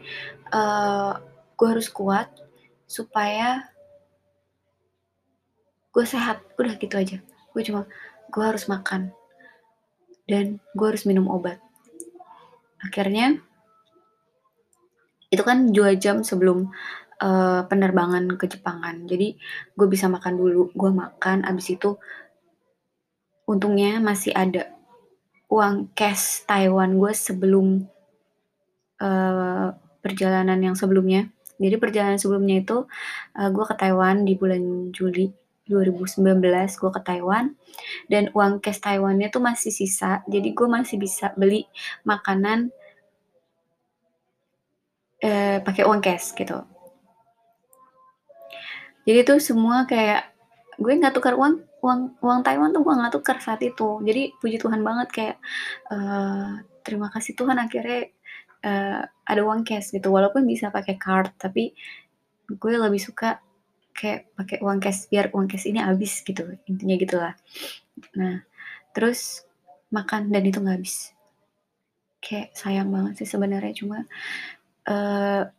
uh, 0.56 1.20
gue 1.60 1.68
harus 1.68 1.92
kuat 1.92 2.32
supaya 2.88 3.68
gue 5.92 6.06
sehat. 6.08 6.42
Udah 6.56 6.80
gitu 6.80 6.96
aja. 6.96 7.18
Gue 7.52 7.62
cuma 7.68 7.86
gue 8.32 8.44
harus 8.48 8.66
makan 8.72 9.12
dan 10.26 10.64
gue 10.74 10.88
harus 10.88 11.04
minum 11.04 11.28
obat. 11.28 11.60
Akhirnya 12.82 13.38
itu 15.32 15.44
kan 15.48 15.72
dua 15.72 15.96
jam 15.96 16.28
sebelum 16.28 16.68
uh, 17.22 17.62
penerbangan 17.70 18.36
ke 18.36 18.50
Jepang 18.50 18.82
kan. 18.82 19.06
Jadi 19.06 19.38
gue 19.78 19.88
bisa 19.88 20.10
makan 20.10 20.34
dulu. 20.36 20.74
Gue 20.74 20.92
makan 20.92 21.46
abis 21.46 21.78
itu 21.78 21.96
untungnya 23.46 24.02
masih 24.02 24.34
ada 24.34 24.74
uang 25.52 25.94
cash 25.94 26.44
Taiwan 26.50 26.98
gue 26.98 27.14
sebelum 27.14 27.86
uh, 29.00 29.68
perjalanan 30.02 30.60
yang 30.60 30.76
sebelumnya. 30.76 31.30
Jadi 31.62 31.78
perjalanan 31.78 32.18
sebelumnya 32.18 32.66
itu 32.66 32.90
uh, 33.38 33.50
gue 33.54 33.66
ke 33.70 33.76
Taiwan 33.78 34.26
di 34.26 34.34
bulan 34.34 34.90
Juli 34.90 35.30
2019 35.70 36.42
gue 36.82 36.92
ke 36.92 37.02
Taiwan 37.06 37.56
dan 38.12 38.28
uang 38.36 38.60
cash 38.60 38.82
Taiwannya 38.82 39.30
tuh 39.30 39.40
masih 39.40 39.70
sisa. 39.70 40.26
Jadi 40.26 40.52
gue 40.58 40.68
masih 40.68 40.98
bisa 40.98 41.32
beli 41.38 41.64
makanan 42.04 42.74
eh, 45.22 45.62
pakai 45.62 45.86
uang 45.86 46.02
cash 46.02 46.34
gitu 46.34 46.71
jadi 49.08 49.20
tuh 49.26 49.40
semua 49.42 49.90
kayak 49.90 50.32
gue 50.82 50.94
nggak 50.98 51.14
tukar 51.14 51.38
uang 51.38 51.62
uang 51.82 52.02
uang 52.22 52.40
Taiwan 52.46 52.70
tuh 52.74 52.82
gue 52.86 52.94
nggak 52.94 53.14
tukar 53.14 53.38
saat 53.42 53.62
itu. 53.66 54.02
Jadi 54.06 54.34
puji 54.38 54.58
Tuhan 54.62 54.82
banget 54.86 55.08
kayak 55.10 55.38
uh, 55.90 56.62
terima 56.86 57.10
kasih 57.10 57.34
Tuhan 57.34 57.58
akhirnya 57.58 58.10
uh, 58.66 59.02
ada 59.26 59.42
uang 59.42 59.66
cash 59.66 59.94
gitu. 59.94 60.14
Walaupun 60.14 60.46
bisa 60.46 60.70
pakai 60.70 60.98
card 61.02 61.34
tapi 61.38 61.74
gue 62.50 62.74
lebih 62.78 63.02
suka 63.02 63.42
kayak 63.92 64.34
pakai 64.38 64.58
uang 64.64 64.80
cash 64.80 65.10
biar 65.12 65.34
uang 65.34 65.48
cash 65.52 65.68
ini 65.68 65.82
habis 65.82 66.22
gitu 66.22 66.58
intinya 66.70 66.96
gitulah. 66.98 67.34
Nah 68.18 68.46
terus 68.94 69.46
makan 69.90 70.30
dan 70.30 70.46
itu 70.46 70.62
nggak 70.62 70.78
habis. 70.78 71.14
Kayak 72.22 72.54
sayang 72.54 72.94
banget 72.94 73.26
sih 73.26 73.30
sebenarnya 73.30 73.74
cuma 73.74 74.06
uh, 74.86 75.50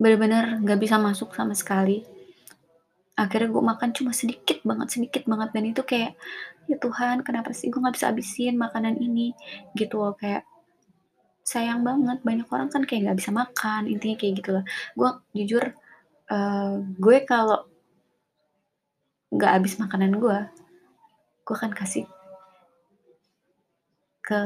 benar-benar 0.00 0.60
nggak 0.62 0.80
bisa 0.80 0.96
masuk 0.98 1.32
sama 1.34 1.54
sekali. 1.56 2.02
Akhirnya 3.14 3.48
gue 3.50 3.62
makan 3.62 3.90
cuma 3.94 4.10
sedikit 4.10 4.58
banget 4.66 4.88
sedikit 4.98 5.22
banget. 5.30 5.54
Dan 5.54 5.64
itu 5.70 5.82
kayak 5.86 6.18
ya 6.66 6.76
Tuhan 6.80 7.22
kenapa 7.22 7.54
sih 7.54 7.70
gue 7.70 7.78
nggak 7.78 7.94
bisa 7.94 8.10
habisin 8.10 8.58
makanan 8.58 8.98
ini? 8.98 9.32
Gitu 9.78 9.94
loh 9.98 10.18
kayak 10.18 10.42
sayang 11.46 11.86
banget. 11.86 12.20
Banyak 12.26 12.48
orang 12.50 12.68
kan 12.74 12.82
kayak 12.82 13.10
nggak 13.10 13.18
bisa 13.22 13.30
makan 13.30 13.86
intinya 13.86 14.16
kayak 14.18 14.32
gitu 14.42 14.50
loh. 14.58 14.64
Gue 14.98 15.10
jujur 15.34 15.64
uh, 16.30 16.82
gue 16.98 17.16
kalau 17.28 17.64
nggak 19.34 19.50
habis 19.50 19.74
makanan 19.82 20.14
gue 20.22 20.38
gue 21.44 21.54
akan 21.58 21.74
kasih 21.74 22.06
ke 24.24 24.40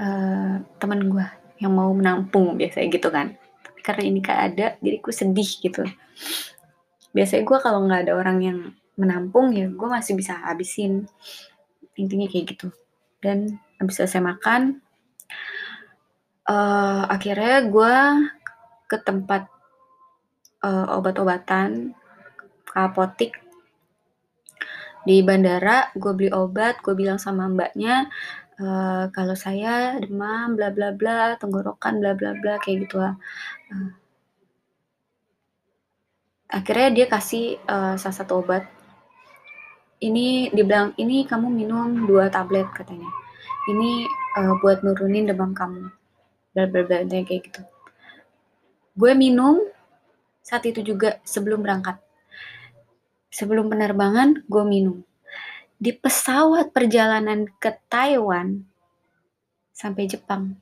uh, 0.00 0.54
teman 0.80 1.00
gue 1.10 1.26
yang 1.60 1.74
mau 1.74 1.90
menampung 1.92 2.56
biasanya 2.56 2.88
gitu 2.88 3.10
kan 3.10 3.36
karena 3.84 4.02
ini 4.08 4.18
gak 4.24 4.40
ada 4.40 4.66
jadi 4.80 4.96
gue 5.04 5.14
sedih 5.14 5.50
gitu. 5.60 5.84
Biasanya 7.12 7.44
gue 7.44 7.58
kalau 7.60 7.84
nggak 7.84 8.08
ada 8.08 8.12
orang 8.16 8.38
yang 8.40 8.58
menampung 8.96 9.52
ya 9.52 9.68
gue 9.68 9.88
masih 9.92 10.16
bisa 10.16 10.40
habisin. 10.40 11.04
Intinya 11.94 12.26
kayak 12.26 12.56
gitu. 12.56 12.72
Dan 13.20 13.60
habis 13.76 14.00
selesai 14.00 14.24
makan 14.24 14.80
uh, 16.48 17.04
akhirnya 17.08 17.68
gue 17.68 17.94
ke 18.88 18.96
tempat 19.00 19.48
uh, 20.64 20.96
obat-obatan 20.96 21.92
ke 22.64 22.76
apotik. 22.76 23.32
Di 25.04 25.20
bandara 25.20 25.92
gue 25.92 26.12
beli 26.16 26.32
obat 26.32 26.80
gue 26.80 26.96
bilang 26.96 27.20
sama 27.20 27.44
mbaknya 27.52 28.08
uh, 28.60 29.10
kalau 29.14 29.36
saya 29.38 29.98
demam 30.02 30.54
bla 30.58 30.68
bla 30.74 30.94
bla 30.94 31.34
tenggorokan 31.40 31.98
bla 32.02 32.12
bla 32.18 32.36
bla 32.38 32.58
kayak 32.62 32.86
gitu 32.86 33.02
lah 33.02 33.14
uh, 33.72 33.90
akhirnya 36.54 36.88
dia 36.94 37.06
kasih 37.10 37.58
uh, 37.66 37.98
salah 37.98 38.16
satu 38.16 38.38
obat. 38.38 38.62
Ini 39.98 40.54
dibilang 40.54 40.94
ini 41.00 41.26
kamu 41.26 41.50
minum 41.50 42.06
dua 42.06 42.30
tablet 42.30 42.70
katanya. 42.70 43.10
Ini 43.66 44.06
uh, 44.38 44.54
buat 44.62 44.86
nurunin 44.86 45.26
demam 45.26 45.50
kamu. 45.50 45.90
Bla 46.54 46.64
bla 46.70 46.82
bla 46.86 47.02
kayak 47.02 47.50
gitu. 47.50 47.62
Gue 48.94 49.18
minum 49.18 49.58
saat 50.44 50.62
itu 50.70 50.84
juga 50.84 51.18
sebelum 51.26 51.64
berangkat. 51.66 51.98
Sebelum 53.34 53.66
penerbangan, 53.66 54.46
gue 54.46 54.62
minum. 54.62 55.02
Di 55.74 55.90
pesawat 55.90 56.70
perjalanan 56.70 57.50
ke 57.58 57.74
Taiwan 57.90 58.62
sampai 59.74 60.06
Jepang, 60.06 60.54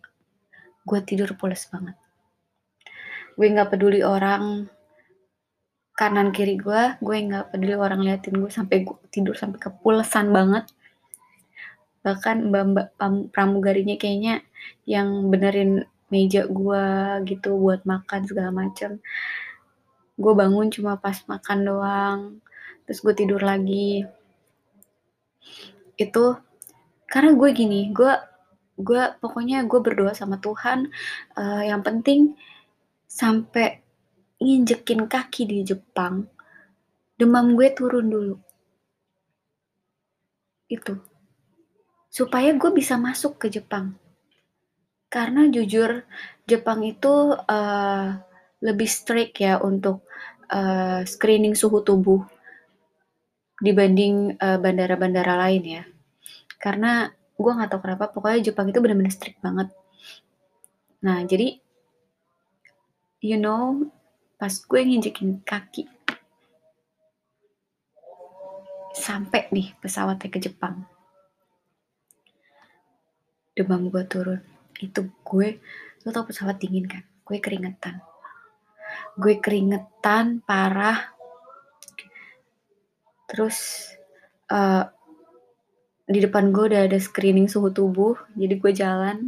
gue 0.88 1.00
tidur 1.04 1.36
pulas 1.36 1.68
banget. 1.68 1.94
Gue 3.36 3.52
gak 3.52 3.76
peduli 3.76 4.00
orang 4.00 4.66
kanan 5.92 6.32
kiri 6.32 6.56
gue, 6.56 6.96
gue 6.98 7.16
gak 7.28 7.52
peduli 7.52 7.76
orang 7.76 8.00
liatin 8.00 8.40
gue 8.40 8.48
sampai 8.48 8.88
gue 8.88 8.96
tidur 9.12 9.36
sampai 9.36 9.60
kepulesan 9.60 10.32
banget. 10.32 10.64
Bahkan 12.02 12.50
mbak-mbak 12.50 12.86
pramugarinya 13.30 13.94
kayaknya 14.00 14.42
yang 14.88 15.28
benerin 15.28 15.86
meja 16.08 16.44
gue 16.48 16.84
gitu 17.28 17.56
buat 17.56 17.84
makan 17.84 18.26
segala 18.26 18.50
macem. 18.50 18.98
Gue 20.16 20.32
bangun 20.32 20.72
cuma 20.72 20.96
pas 20.96 21.20
makan 21.28 21.58
doang 21.62 22.20
terus 22.82 22.98
gue 23.00 23.14
tidur 23.14 23.40
lagi 23.40 24.02
itu 25.96 26.36
karena 27.06 27.36
gue 27.36 27.50
gini 27.52 27.92
gue 27.92 28.12
gue 28.80 29.02
pokoknya 29.20 29.68
gue 29.68 29.80
berdoa 29.84 30.16
sama 30.16 30.40
Tuhan 30.40 30.88
uh, 31.36 31.62
yang 31.62 31.84
penting 31.84 32.34
sampai 33.04 33.84
nginjekin 34.40 35.06
kaki 35.06 35.46
di 35.46 35.58
Jepang 35.62 36.26
demam 37.22 37.54
gue 37.54 37.70
turun 37.70 38.10
dulu. 38.10 38.36
Itu. 40.66 40.98
Supaya 42.10 42.50
gue 42.58 42.70
bisa 42.74 42.98
masuk 42.98 43.38
ke 43.38 43.46
Jepang. 43.46 43.94
Karena 45.06 45.46
jujur 45.46 46.02
Jepang 46.48 46.82
itu 46.82 47.36
uh, 47.36 48.08
lebih 48.58 48.88
strict 48.90 49.38
ya 49.38 49.62
untuk 49.62 50.02
uh, 50.50 51.06
screening 51.06 51.54
suhu 51.54 51.84
tubuh 51.86 52.26
dibanding 53.62 54.34
bandara 54.34 54.98
bandara-bandara 54.98 55.34
lain 55.46 55.62
ya. 55.62 55.82
Karena 56.58 57.06
gue 57.38 57.52
nggak 57.54 57.70
tahu 57.70 57.80
kenapa, 57.86 58.10
pokoknya 58.10 58.50
Jepang 58.50 58.66
itu 58.74 58.82
benar-benar 58.82 59.14
strict 59.14 59.38
banget. 59.38 59.70
Nah, 61.02 61.22
jadi 61.22 61.62
you 63.22 63.38
know, 63.38 63.86
pas 64.34 64.50
gue 64.50 64.80
nginjekin 64.82 65.46
kaki 65.46 65.86
sampai 68.92 69.46
nih 69.54 69.74
pesawatnya 69.78 70.28
ke 70.28 70.38
Jepang. 70.42 70.82
Demam 73.54 73.88
gue 73.88 74.02
turun. 74.10 74.42
Itu 74.82 75.06
gue, 75.22 75.62
lo 76.02 76.08
tau 76.10 76.26
pesawat 76.26 76.58
dingin 76.58 76.90
kan? 76.90 77.06
Gue 77.22 77.38
keringetan. 77.38 78.02
Gue 79.14 79.38
keringetan 79.38 80.42
parah 80.42 81.11
terus 83.32 83.88
uh, 84.52 84.84
di 86.04 86.20
depan 86.20 86.52
gue 86.52 86.68
udah 86.68 86.84
ada 86.84 87.00
screening 87.00 87.48
suhu 87.48 87.72
tubuh 87.72 88.20
jadi 88.36 88.54
gue 88.60 88.72
jalan. 88.76 89.18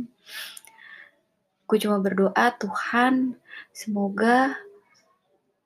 Gue 1.65 1.81
cuma 1.81 1.97
berdoa 1.97 2.53
Tuhan 2.61 3.41
semoga 3.73 4.61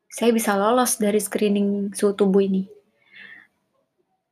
saya 0.07 0.31
bisa 0.31 0.55
lolos 0.55 1.03
dari 1.03 1.19
screening 1.19 1.91
suhu 1.91 2.15
tubuh 2.15 2.47
ini. 2.47 2.71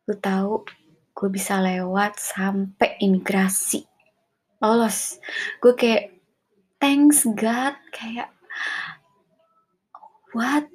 Lu 0.06 0.14
tahu 0.14 0.62
gue 1.10 1.28
bisa 1.32 1.58
lewat 1.58 2.22
sampai 2.22 3.02
imigrasi. 3.02 3.82
Lolos. 4.62 5.18
Gue 5.58 5.74
kayak 5.74 6.14
thanks 6.78 7.26
God 7.34 7.74
kayak 7.90 8.30
what? 10.30 10.70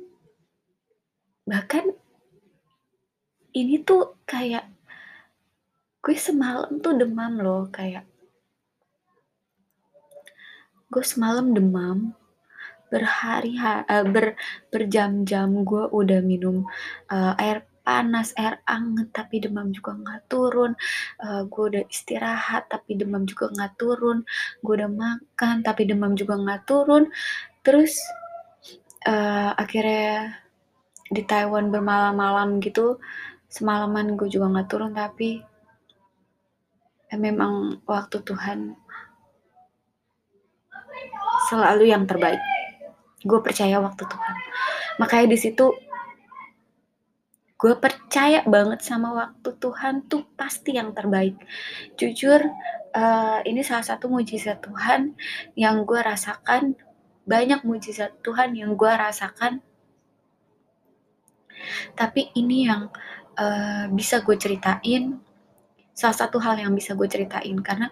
Bahkan 1.47 1.95
ini 3.51 3.83
tuh 3.83 4.21
kayak 4.23 4.67
gue 6.01 6.17
semalam 6.17 6.81
tuh 6.81 6.97
demam 6.97 7.37
loh 7.37 7.69
kayak 7.69 8.07
gue 10.91 11.03
semalam 11.05 11.55
demam 11.55 12.17
berhari 12.91 13.55
uh, 13.55 14.03
ber 14.03 14.35
berjam-jam 14.67 15.63
gue 15.63 15.83
udah 15.87 16.19
minum 16.19 16.67
uh, 17.07 17.33
air 17.39 17.63
panas 17.81 18.35
air 18.37 18.61
anget 18.69 19.09
tapi 19.09 19.41
demam 19.41 19.73
juga 19.73 19.97
nggak 19.97 20.21
turun. 20.29 20.77
Uh, 21.17 21.47
gue 21.49 21.63
udah 21.75 21.83
istirahat 21.89 22.69
tapi 22.69 22.99
demam 22.99 23.25
juga 23.25 23.49
nggak 23.49 23.73
turun. 23.79 24.21
Gue 24.61 24.73
udah 24.83 24.91
makan 24.91 25.55
tapi 25.65 25.89
demam 25.89 26.13
juga 26.13 26.37
nggak 26.37 26.61
turun. 26.69 27.09
Terus 27.65 27.97
uh, 29.07 29.55
akhirnya 29.57 30.37
di 31.11 31.21
Taiwan 31.27 31.73
bermalam-malam 31.73 32.63
gitu 32.63 33.01
semalaman 33.51 34.15
gue 34.15 34.31
juga 34.31 34.47
nggak 34.47 34.69
turun 34.71 34.95
tapi 34.95 35.43
ya 37.11 37.19
memang 37.19 37.83
waktu 37.83 38.23
Tuhan 38.23 38.79
selalu 41.51 41.91
yang 41.91 42.07
terbaik. 42.07 42.39
Gue 43.27 43.43
percaya 43.43 43.83
waktu 43.83 44.07
Tuhan. 44.07 44.35
Makanya 45.03 45.27
di 45.35 45.37
situ 45.37 45.75
gue 47.59 47.73
percaya 47.77 48.41
banget 48.47 48.81
sama 48.81 49.13
waktu 49.13 49.53
Tuhan 49.59 50.07
tuh 50.07 50.23
pasti 50.39 50.79
yang 50.79 50.95
terbaik. 50.95 51.35
Jujur 51.99 52.41
uh, 52.95 53.39
ini 53.43 53.61
salah 53.61 53.85
satu 53.85 54.07
mujizat 54.07 54.63
Tuhan 54.63 55.13
yang 55.59 55.83
gue 55.83 55.99
rasakan. 55.99 56.79
Banyak 57.27 57.67
mujizat 57.67 58.15
Tuhan 58.23 58.55
yang 58.55 58.79
gue 58.79 58.89
rasakan. 58.89 59.59
Tapi 61.93 62.33
ini 62.33 62.65
yang 62.65 62.89
uh, 63.37 63.85
bisa 63.91 64.23
gue 64.23 64.35
ceritain. 64.35 65.19
Salah 65.91 66.17
satu 66.17 66.39
hal 66.39 66.57
yang 66.57 66.71
bisa 66.73 66.95
gue 66.95 67.05
ceritain 67.05 67.55
karena 67.59 67.91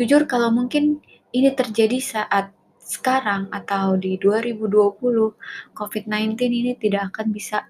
jujur 0.00 0.24
kalau 0.24 0.48
mungkin 0.50 1.04
ini 1.30 1.52
terjadi 1.52 1.98
saat 2.00 2.50
sekarang 2.84 3.48
atau 3.48 3.96
di 3.96 4.20
2020 4.20 4.68
COVID-19 5.72 6.36
ini 6.36 6.72
tidak 6.76 7.12
akan 7.12 7.32
bisa 7.32 7.64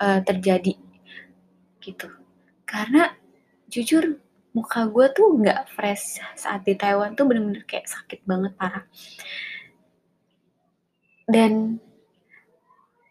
uh, 0.00 0.20
terjadi 0.20 0.76
gitu. 1.80 2.08
Karena 2.68 3.08
jujur 3.68 4.20
muka 4.52 4.88
gue 4.88 5.06
tuh 5.12 5.28
nggak 5.40 5.72
fresh 5.72 6.20
saat 6.36 6.64
di 6.64 6.76
Taiwan 6.76 7.16
tuh 7.16 7.28
bener-bener 7.28 7.64
kayak 7.64 7.88
sakit 7.88 8.24
banget 8.28 8.52
parah. 8.60 8.84
Dan 11.28 11.80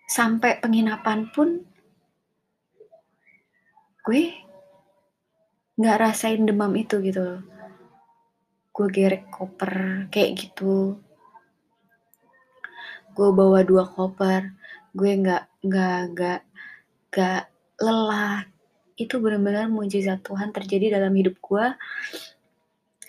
sampai 0.10 0.58
penginapan 0.62 1.30
pun 1.30 1.62
gue 4.08 4.32
nggak 5.76 6.00
rasain 6.00 6.48
demam 6.48 6.72
itu 6.80 7.04
gitu 7.04 7.20
loh. 7.20 7.42
Gue 8.72 8.88
gerek 8.88 9.28
koper 9.28 10.08
kayak 10.08 10.32
gitu. 10.40 10.96
Gue 13.12 13.30
bawa 13.36 13.68
dua 13.68 13.84
koper 13.84 14.56
gue 14.96 15.12
nggak 15.12 15.44
nggak 15.60 16.00
nggak 16.16 16.40
nggak 17.12 17.42
lelah. 17.84 18.48
Itu 18.96 19.20
benar-benar 19.20 19.68
mujizat 19.68 20.24
Tuhan 20.24 20.56
terjadi 20.56 21.04
dalam 21.04 21.12
hidup 21.12 21.36
gue. 21.44 21.68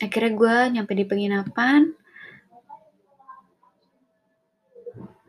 Akhirnya 0.03 0.33
gue 0.35 0.57
nyampe 0.75 0.99
di 0.99 1.07
penginapan 1.07 1.95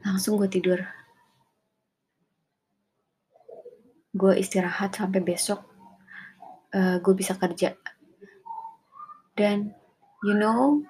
langsung 0.02 0.42
gue 0.42 0.50
tidur 0.50 0.82
gue 4.20 4.36
istirahat 4.36 5.00
sampai 5.00 5.24
besok 5.24 5.64
uh, 6.76 7.00
gue 7.00 7.14
bisa 7.16 7.40
kerja. 7.40 7.80
Dan 9.40 9.72
you 10.28 10.36
know 10.36 10.84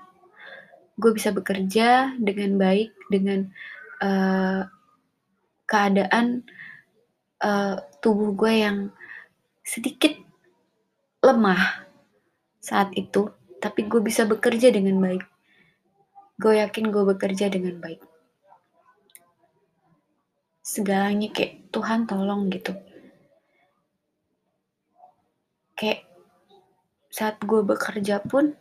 gue 0.98 1.12
bisa 1.14 1.30
bekerja 1.30 2.18
dengan 2.18 2.58
baik 2.58 2.92
dengan 3.08 3.48
uh, 4.02 4.66
keadaan 5.70 6.44
uh, 7.46 7.78
tubuh 8.02 8.34
gue 8.34 8.54
yang 8.66 8.78
sedikit 9.62 10.18
lemah 11.22 11.86
saat 12.60 12.90
itu 12.98 13.30
tapi 13.62 13.86
gue 13.86 14.02
bisa 14.02 14.26
bekerja 14.26 14.74
dengan 14.74 14.98
baik. 14.98 15.24
Gue 16.40 16.58
yakin 16.64 16.90
gue 16.90 17.04
bekerja 17.16 17.52
dengan 17.52 17.78
baik. 17.78 18.02
Segalanya 20.64 21.28
kayak 21.30 21.70
Tuhan 21.70 22.08
tolong 22.08 22.48
gitu 22.50 22.89
kayak 25.80 26.04
saat 27.08 27.40
gue 27.40 27.64
bekerja 27.64 28.20
pun 28.20 28.52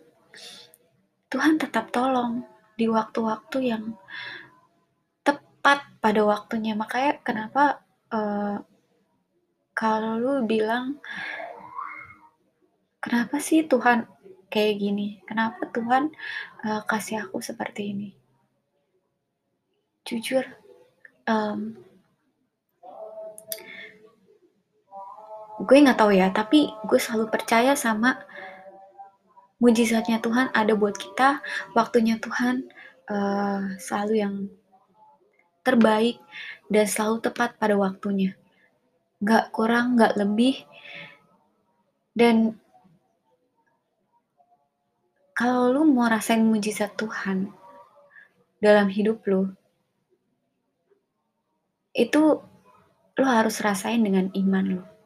Tuhan 1.29 1.59
tetap 1.59 1.91
tolong 1.91 2.47
di 2.79 2.87
waktu-waktu 2.87 3.59
yang 3.75 3.99
tepat 5.27 5.83
pada 5.99 6.23
waktunya. 6.23 6.79
Makanya 6.79 7.19
kenapa 7.27 7.83
uh, 8.15 8.63
kalau 9.75 10.15
lu 10.17 10.35
bilang 10.47 11.03
kenapa 13.03 13.43
sih 13.43 13.67
Tuhan 13.67 14.07
kayak 14.47 14.75
gini? 14.79 15.21
Kenapa 15.27 15.67
Tuhan 15.69 16.15
uh, 16.63 16.87
kasih 16.87 17.27
aku 17.27 17.43
seperti 17.43 17.93
ini? 17.93 18.11
Jujur 20.07 20.47
um, 21.29 21.77
gue 25.59 25.77
nggak 25.83 25.99
tahu 25.99 26.14
ya 26.14 26.31
tapi 26.31 26.71
gue 26.87 26.99
selalu 27.01 27.31
percaya 27.35 27.75
sama 27.75 28.18
mujizatnya 29.59 30.23
Tuhan 30.23 30.55
ada 30.55 30.79
buat 30.79 30.94
kita 30.94 31.42
waktunya 31.75 32.18
Tuhan 32.23 32.71
uh, 33.11 33.75
selalu 33.77 34.14
yang 34.14 34.35
terbaik 35.66 36.16
dan 36.73 36.88
selalu 36.88 37.29
tepat 37.29 37.61
pada 37.61 37.77
waktunya. 37.77 38.33
Nggak 39.21 39.53
kurang 39.53 39.99
nggak 39.99 40.16
lebih. 40.16 40.64
Dan 42.16 42.57
kalau 45.37 45.71
lu 45.71 45.83
mau 45.87 46.09
rasain 46.09 46.42
mujizat 46.42 46.97
Tuhan 46.99 47.53
dalam 48.59 48.90
hidup 48.90 49.23
lu 49.31 49.55
itu 51.94 52.42
lo 53.18 53.27
harus 53.27 53.62
rasain 53.62 54.03
dengan 54.03 54.35
iman 54.35 54.66
lo 54.66 54.98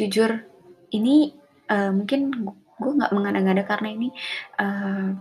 jujur 0.00 0.40
ini 0.96 1.36
uh, 1.68 1.92
mungkin 1.92 2.32
gue 2.80 2.92
nggak 2.96 3.12
mengada-ngada 3.12 3.62
karena 3.68 3.88
ini 3.92 4.08
uh, 4.56 5.12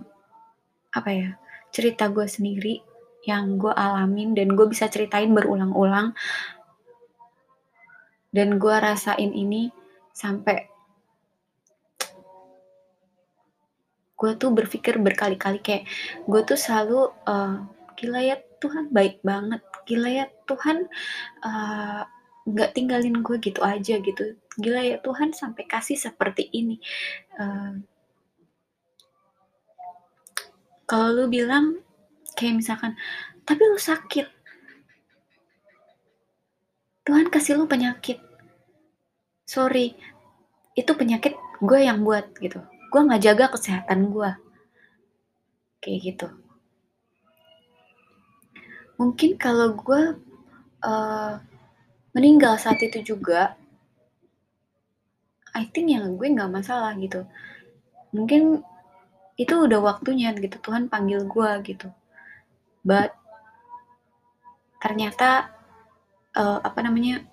apa 0.95 1.09
ya 1.11 1.29
cerita 1.69 2.07
gue 2.09 2.25
sendiri 2.25 2.81
yang 3.27 3.59
gue 3.59 3.69
alamin 3.69 4.31
dan 4.31 4.55
gue 4.55 4.65
bisa 4.69 4.87
ceritain 4.87 5.29
berulang-ulang. 5.35 6.15
Dan 8.29 8.61
gue 8.61 8.75
rasain 8.77 9.33
ini 9.33 9.73
sampai 10.13 10.69
gue 14.19 14.31
tuh 14.35 14.51
berpikir 14.51 14.99
berkali-kali 14.99 15.63
kayak 15.63 15.87
gue 16.27 16.41
tuh 16.43 16.59
selalu 16.59 17.09
uh, 17.25 17.63
gila 17.97 18.21
ya 18.21 18.37
Tuhan 18.61 18.93
baik 18.93 19.25
banget. 19.25 19.63
Gila 19.89 20.09
ya 20.09 20.25
Tuhan 20.45 20.85
uh, 21.41 22.03
nggak 22.47 22.71
tinggalin 22.75 23.19
gue 23.19 23.38
gitu 23.41 23.60
aja 23.63 23.99
gitu. 23.99 24.23
Gila 24.60 24.82
ya 24.84 24.97
Tuhan 24.99 25.36
sampai 25.36 25.63
kasih 25.67 25.99
seperti 25.99 26.47
ini. 26.52 26.80
Uh, 27.36 27.80
kalau 30.89 31.13
lu 31.13 31.25
bilang 31.30 31.80
kayak 32.38 32.60
misalkan 32.60 32.95
tapi 33.43 33.62
lu 33.65 33.80
sakit. 33.80 34.28
Tuhan 37.06 37.28
kasih 37.34 37.58
lu 37.58 37.65
penyakit. 37.65 38.21
Sorry 39.49 39.97
itu 40.78 40.91
penyakit 40.95 41.36
gue 41.60 41.80
yang 41.84 42.06
buat 42.06 42.38
gitu. 42.39 42.62
Gue 42.89 43.02
nggak 43.04 43.23
jaga 43.25 43.45
kesehatan 43.52 44.13
gue. 44.13 44.32
Kayak 45.84 45.99
gitu. 46.04 46.28
Mungkin 48.99 49.39
kalau 49.39 49.75
gue 49.80 50.02
uh, 50.84 51.34
meninggal 52.13 52.58
saat 52.58 52.82
itu 52.82 53.15
juga 53.15 53.54
I 55.54 55.65
think 55.69 55.89
yang 55.89 56.15
gue 56.15 56.28
nggak 56.30 56.52
masalah 56.52 56.93
gitu. 56.98 57.26
Mungkin 58.13 58.62
itu 59.39 59.54
udah 59.56 59.80
waktunya 59.80 60.36
gitu 60.36 60.60
Tuhan 60.60 60.91
panggil 60.91 61.26
gue 61.26 61.52
gitu. 61.65 61.88
But 62.86 63.15
ternyata 64.80 65.52
uh, 66.38 66.60
apa 66.63 66.80
namanya 66.86 67.26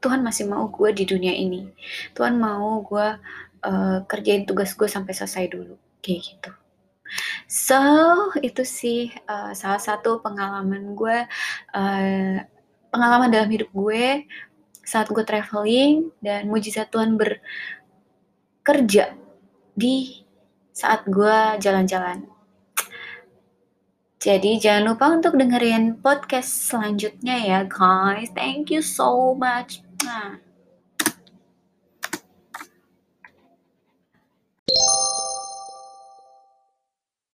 Tuhan 0.00 0.24
masih 0.24 0.48
mau 0.48 0.68
gue 0.72 0.90
di 0.96 1.04
dunia 1.04 1.34
ini. 1.34 1.68
Tuhan 2.16 2.40
mau 2.40 2.80
gue 2.80 3.08
uh, 3.64 3.98
kerjain 4.08 4.48
tugas 4.48 4.72
gue 4.72 4.88
sampai 4.88 5.12
selesai 5.12 5.50
dulu 5.52 5.76
kayak 6.00 6.20
gitu. 6.24 6.50
So 7.50 7.80
itu 8.40 8.62
sih 8.62 9.10
uh, 9.26 9.52
salah 9.52 9.82
satu 9.82 10.22
pengalaman 10.22 10.94
gue 10.94 11.18
uh, 11.74 12.36
pengalaman 12.90 13.30
dalam 13.30 13.50
hidup 13.50 13.70
gue 13.72 14.26
saat 14.84 15.06
gue 15.06 15.22
traveling 15.22 16.10
dan 16.18 16.50
mujizat 16.50 16.90
Tuhan 16.90 17.14
bekerja 17.14 19.14
di 19.78 20.26
saat 20.74 21.06
gue 21.06 21.62
jalan-jalan. 21.62 22.26
Jadi 24.20 24.60
jangan 24.60 24.92
lupa 24.92 25.06
untuk 25.16 25.38
dengerin 25.38 25.96
podcast 25.96 26.68
selanjutnya 26.68 27.40
ya 27.40 27.60
guys. 27.64 28.28
Thank 28.36 28.68
you 28.68 28.84
so 28.84 29.32
much. 29.32 29.80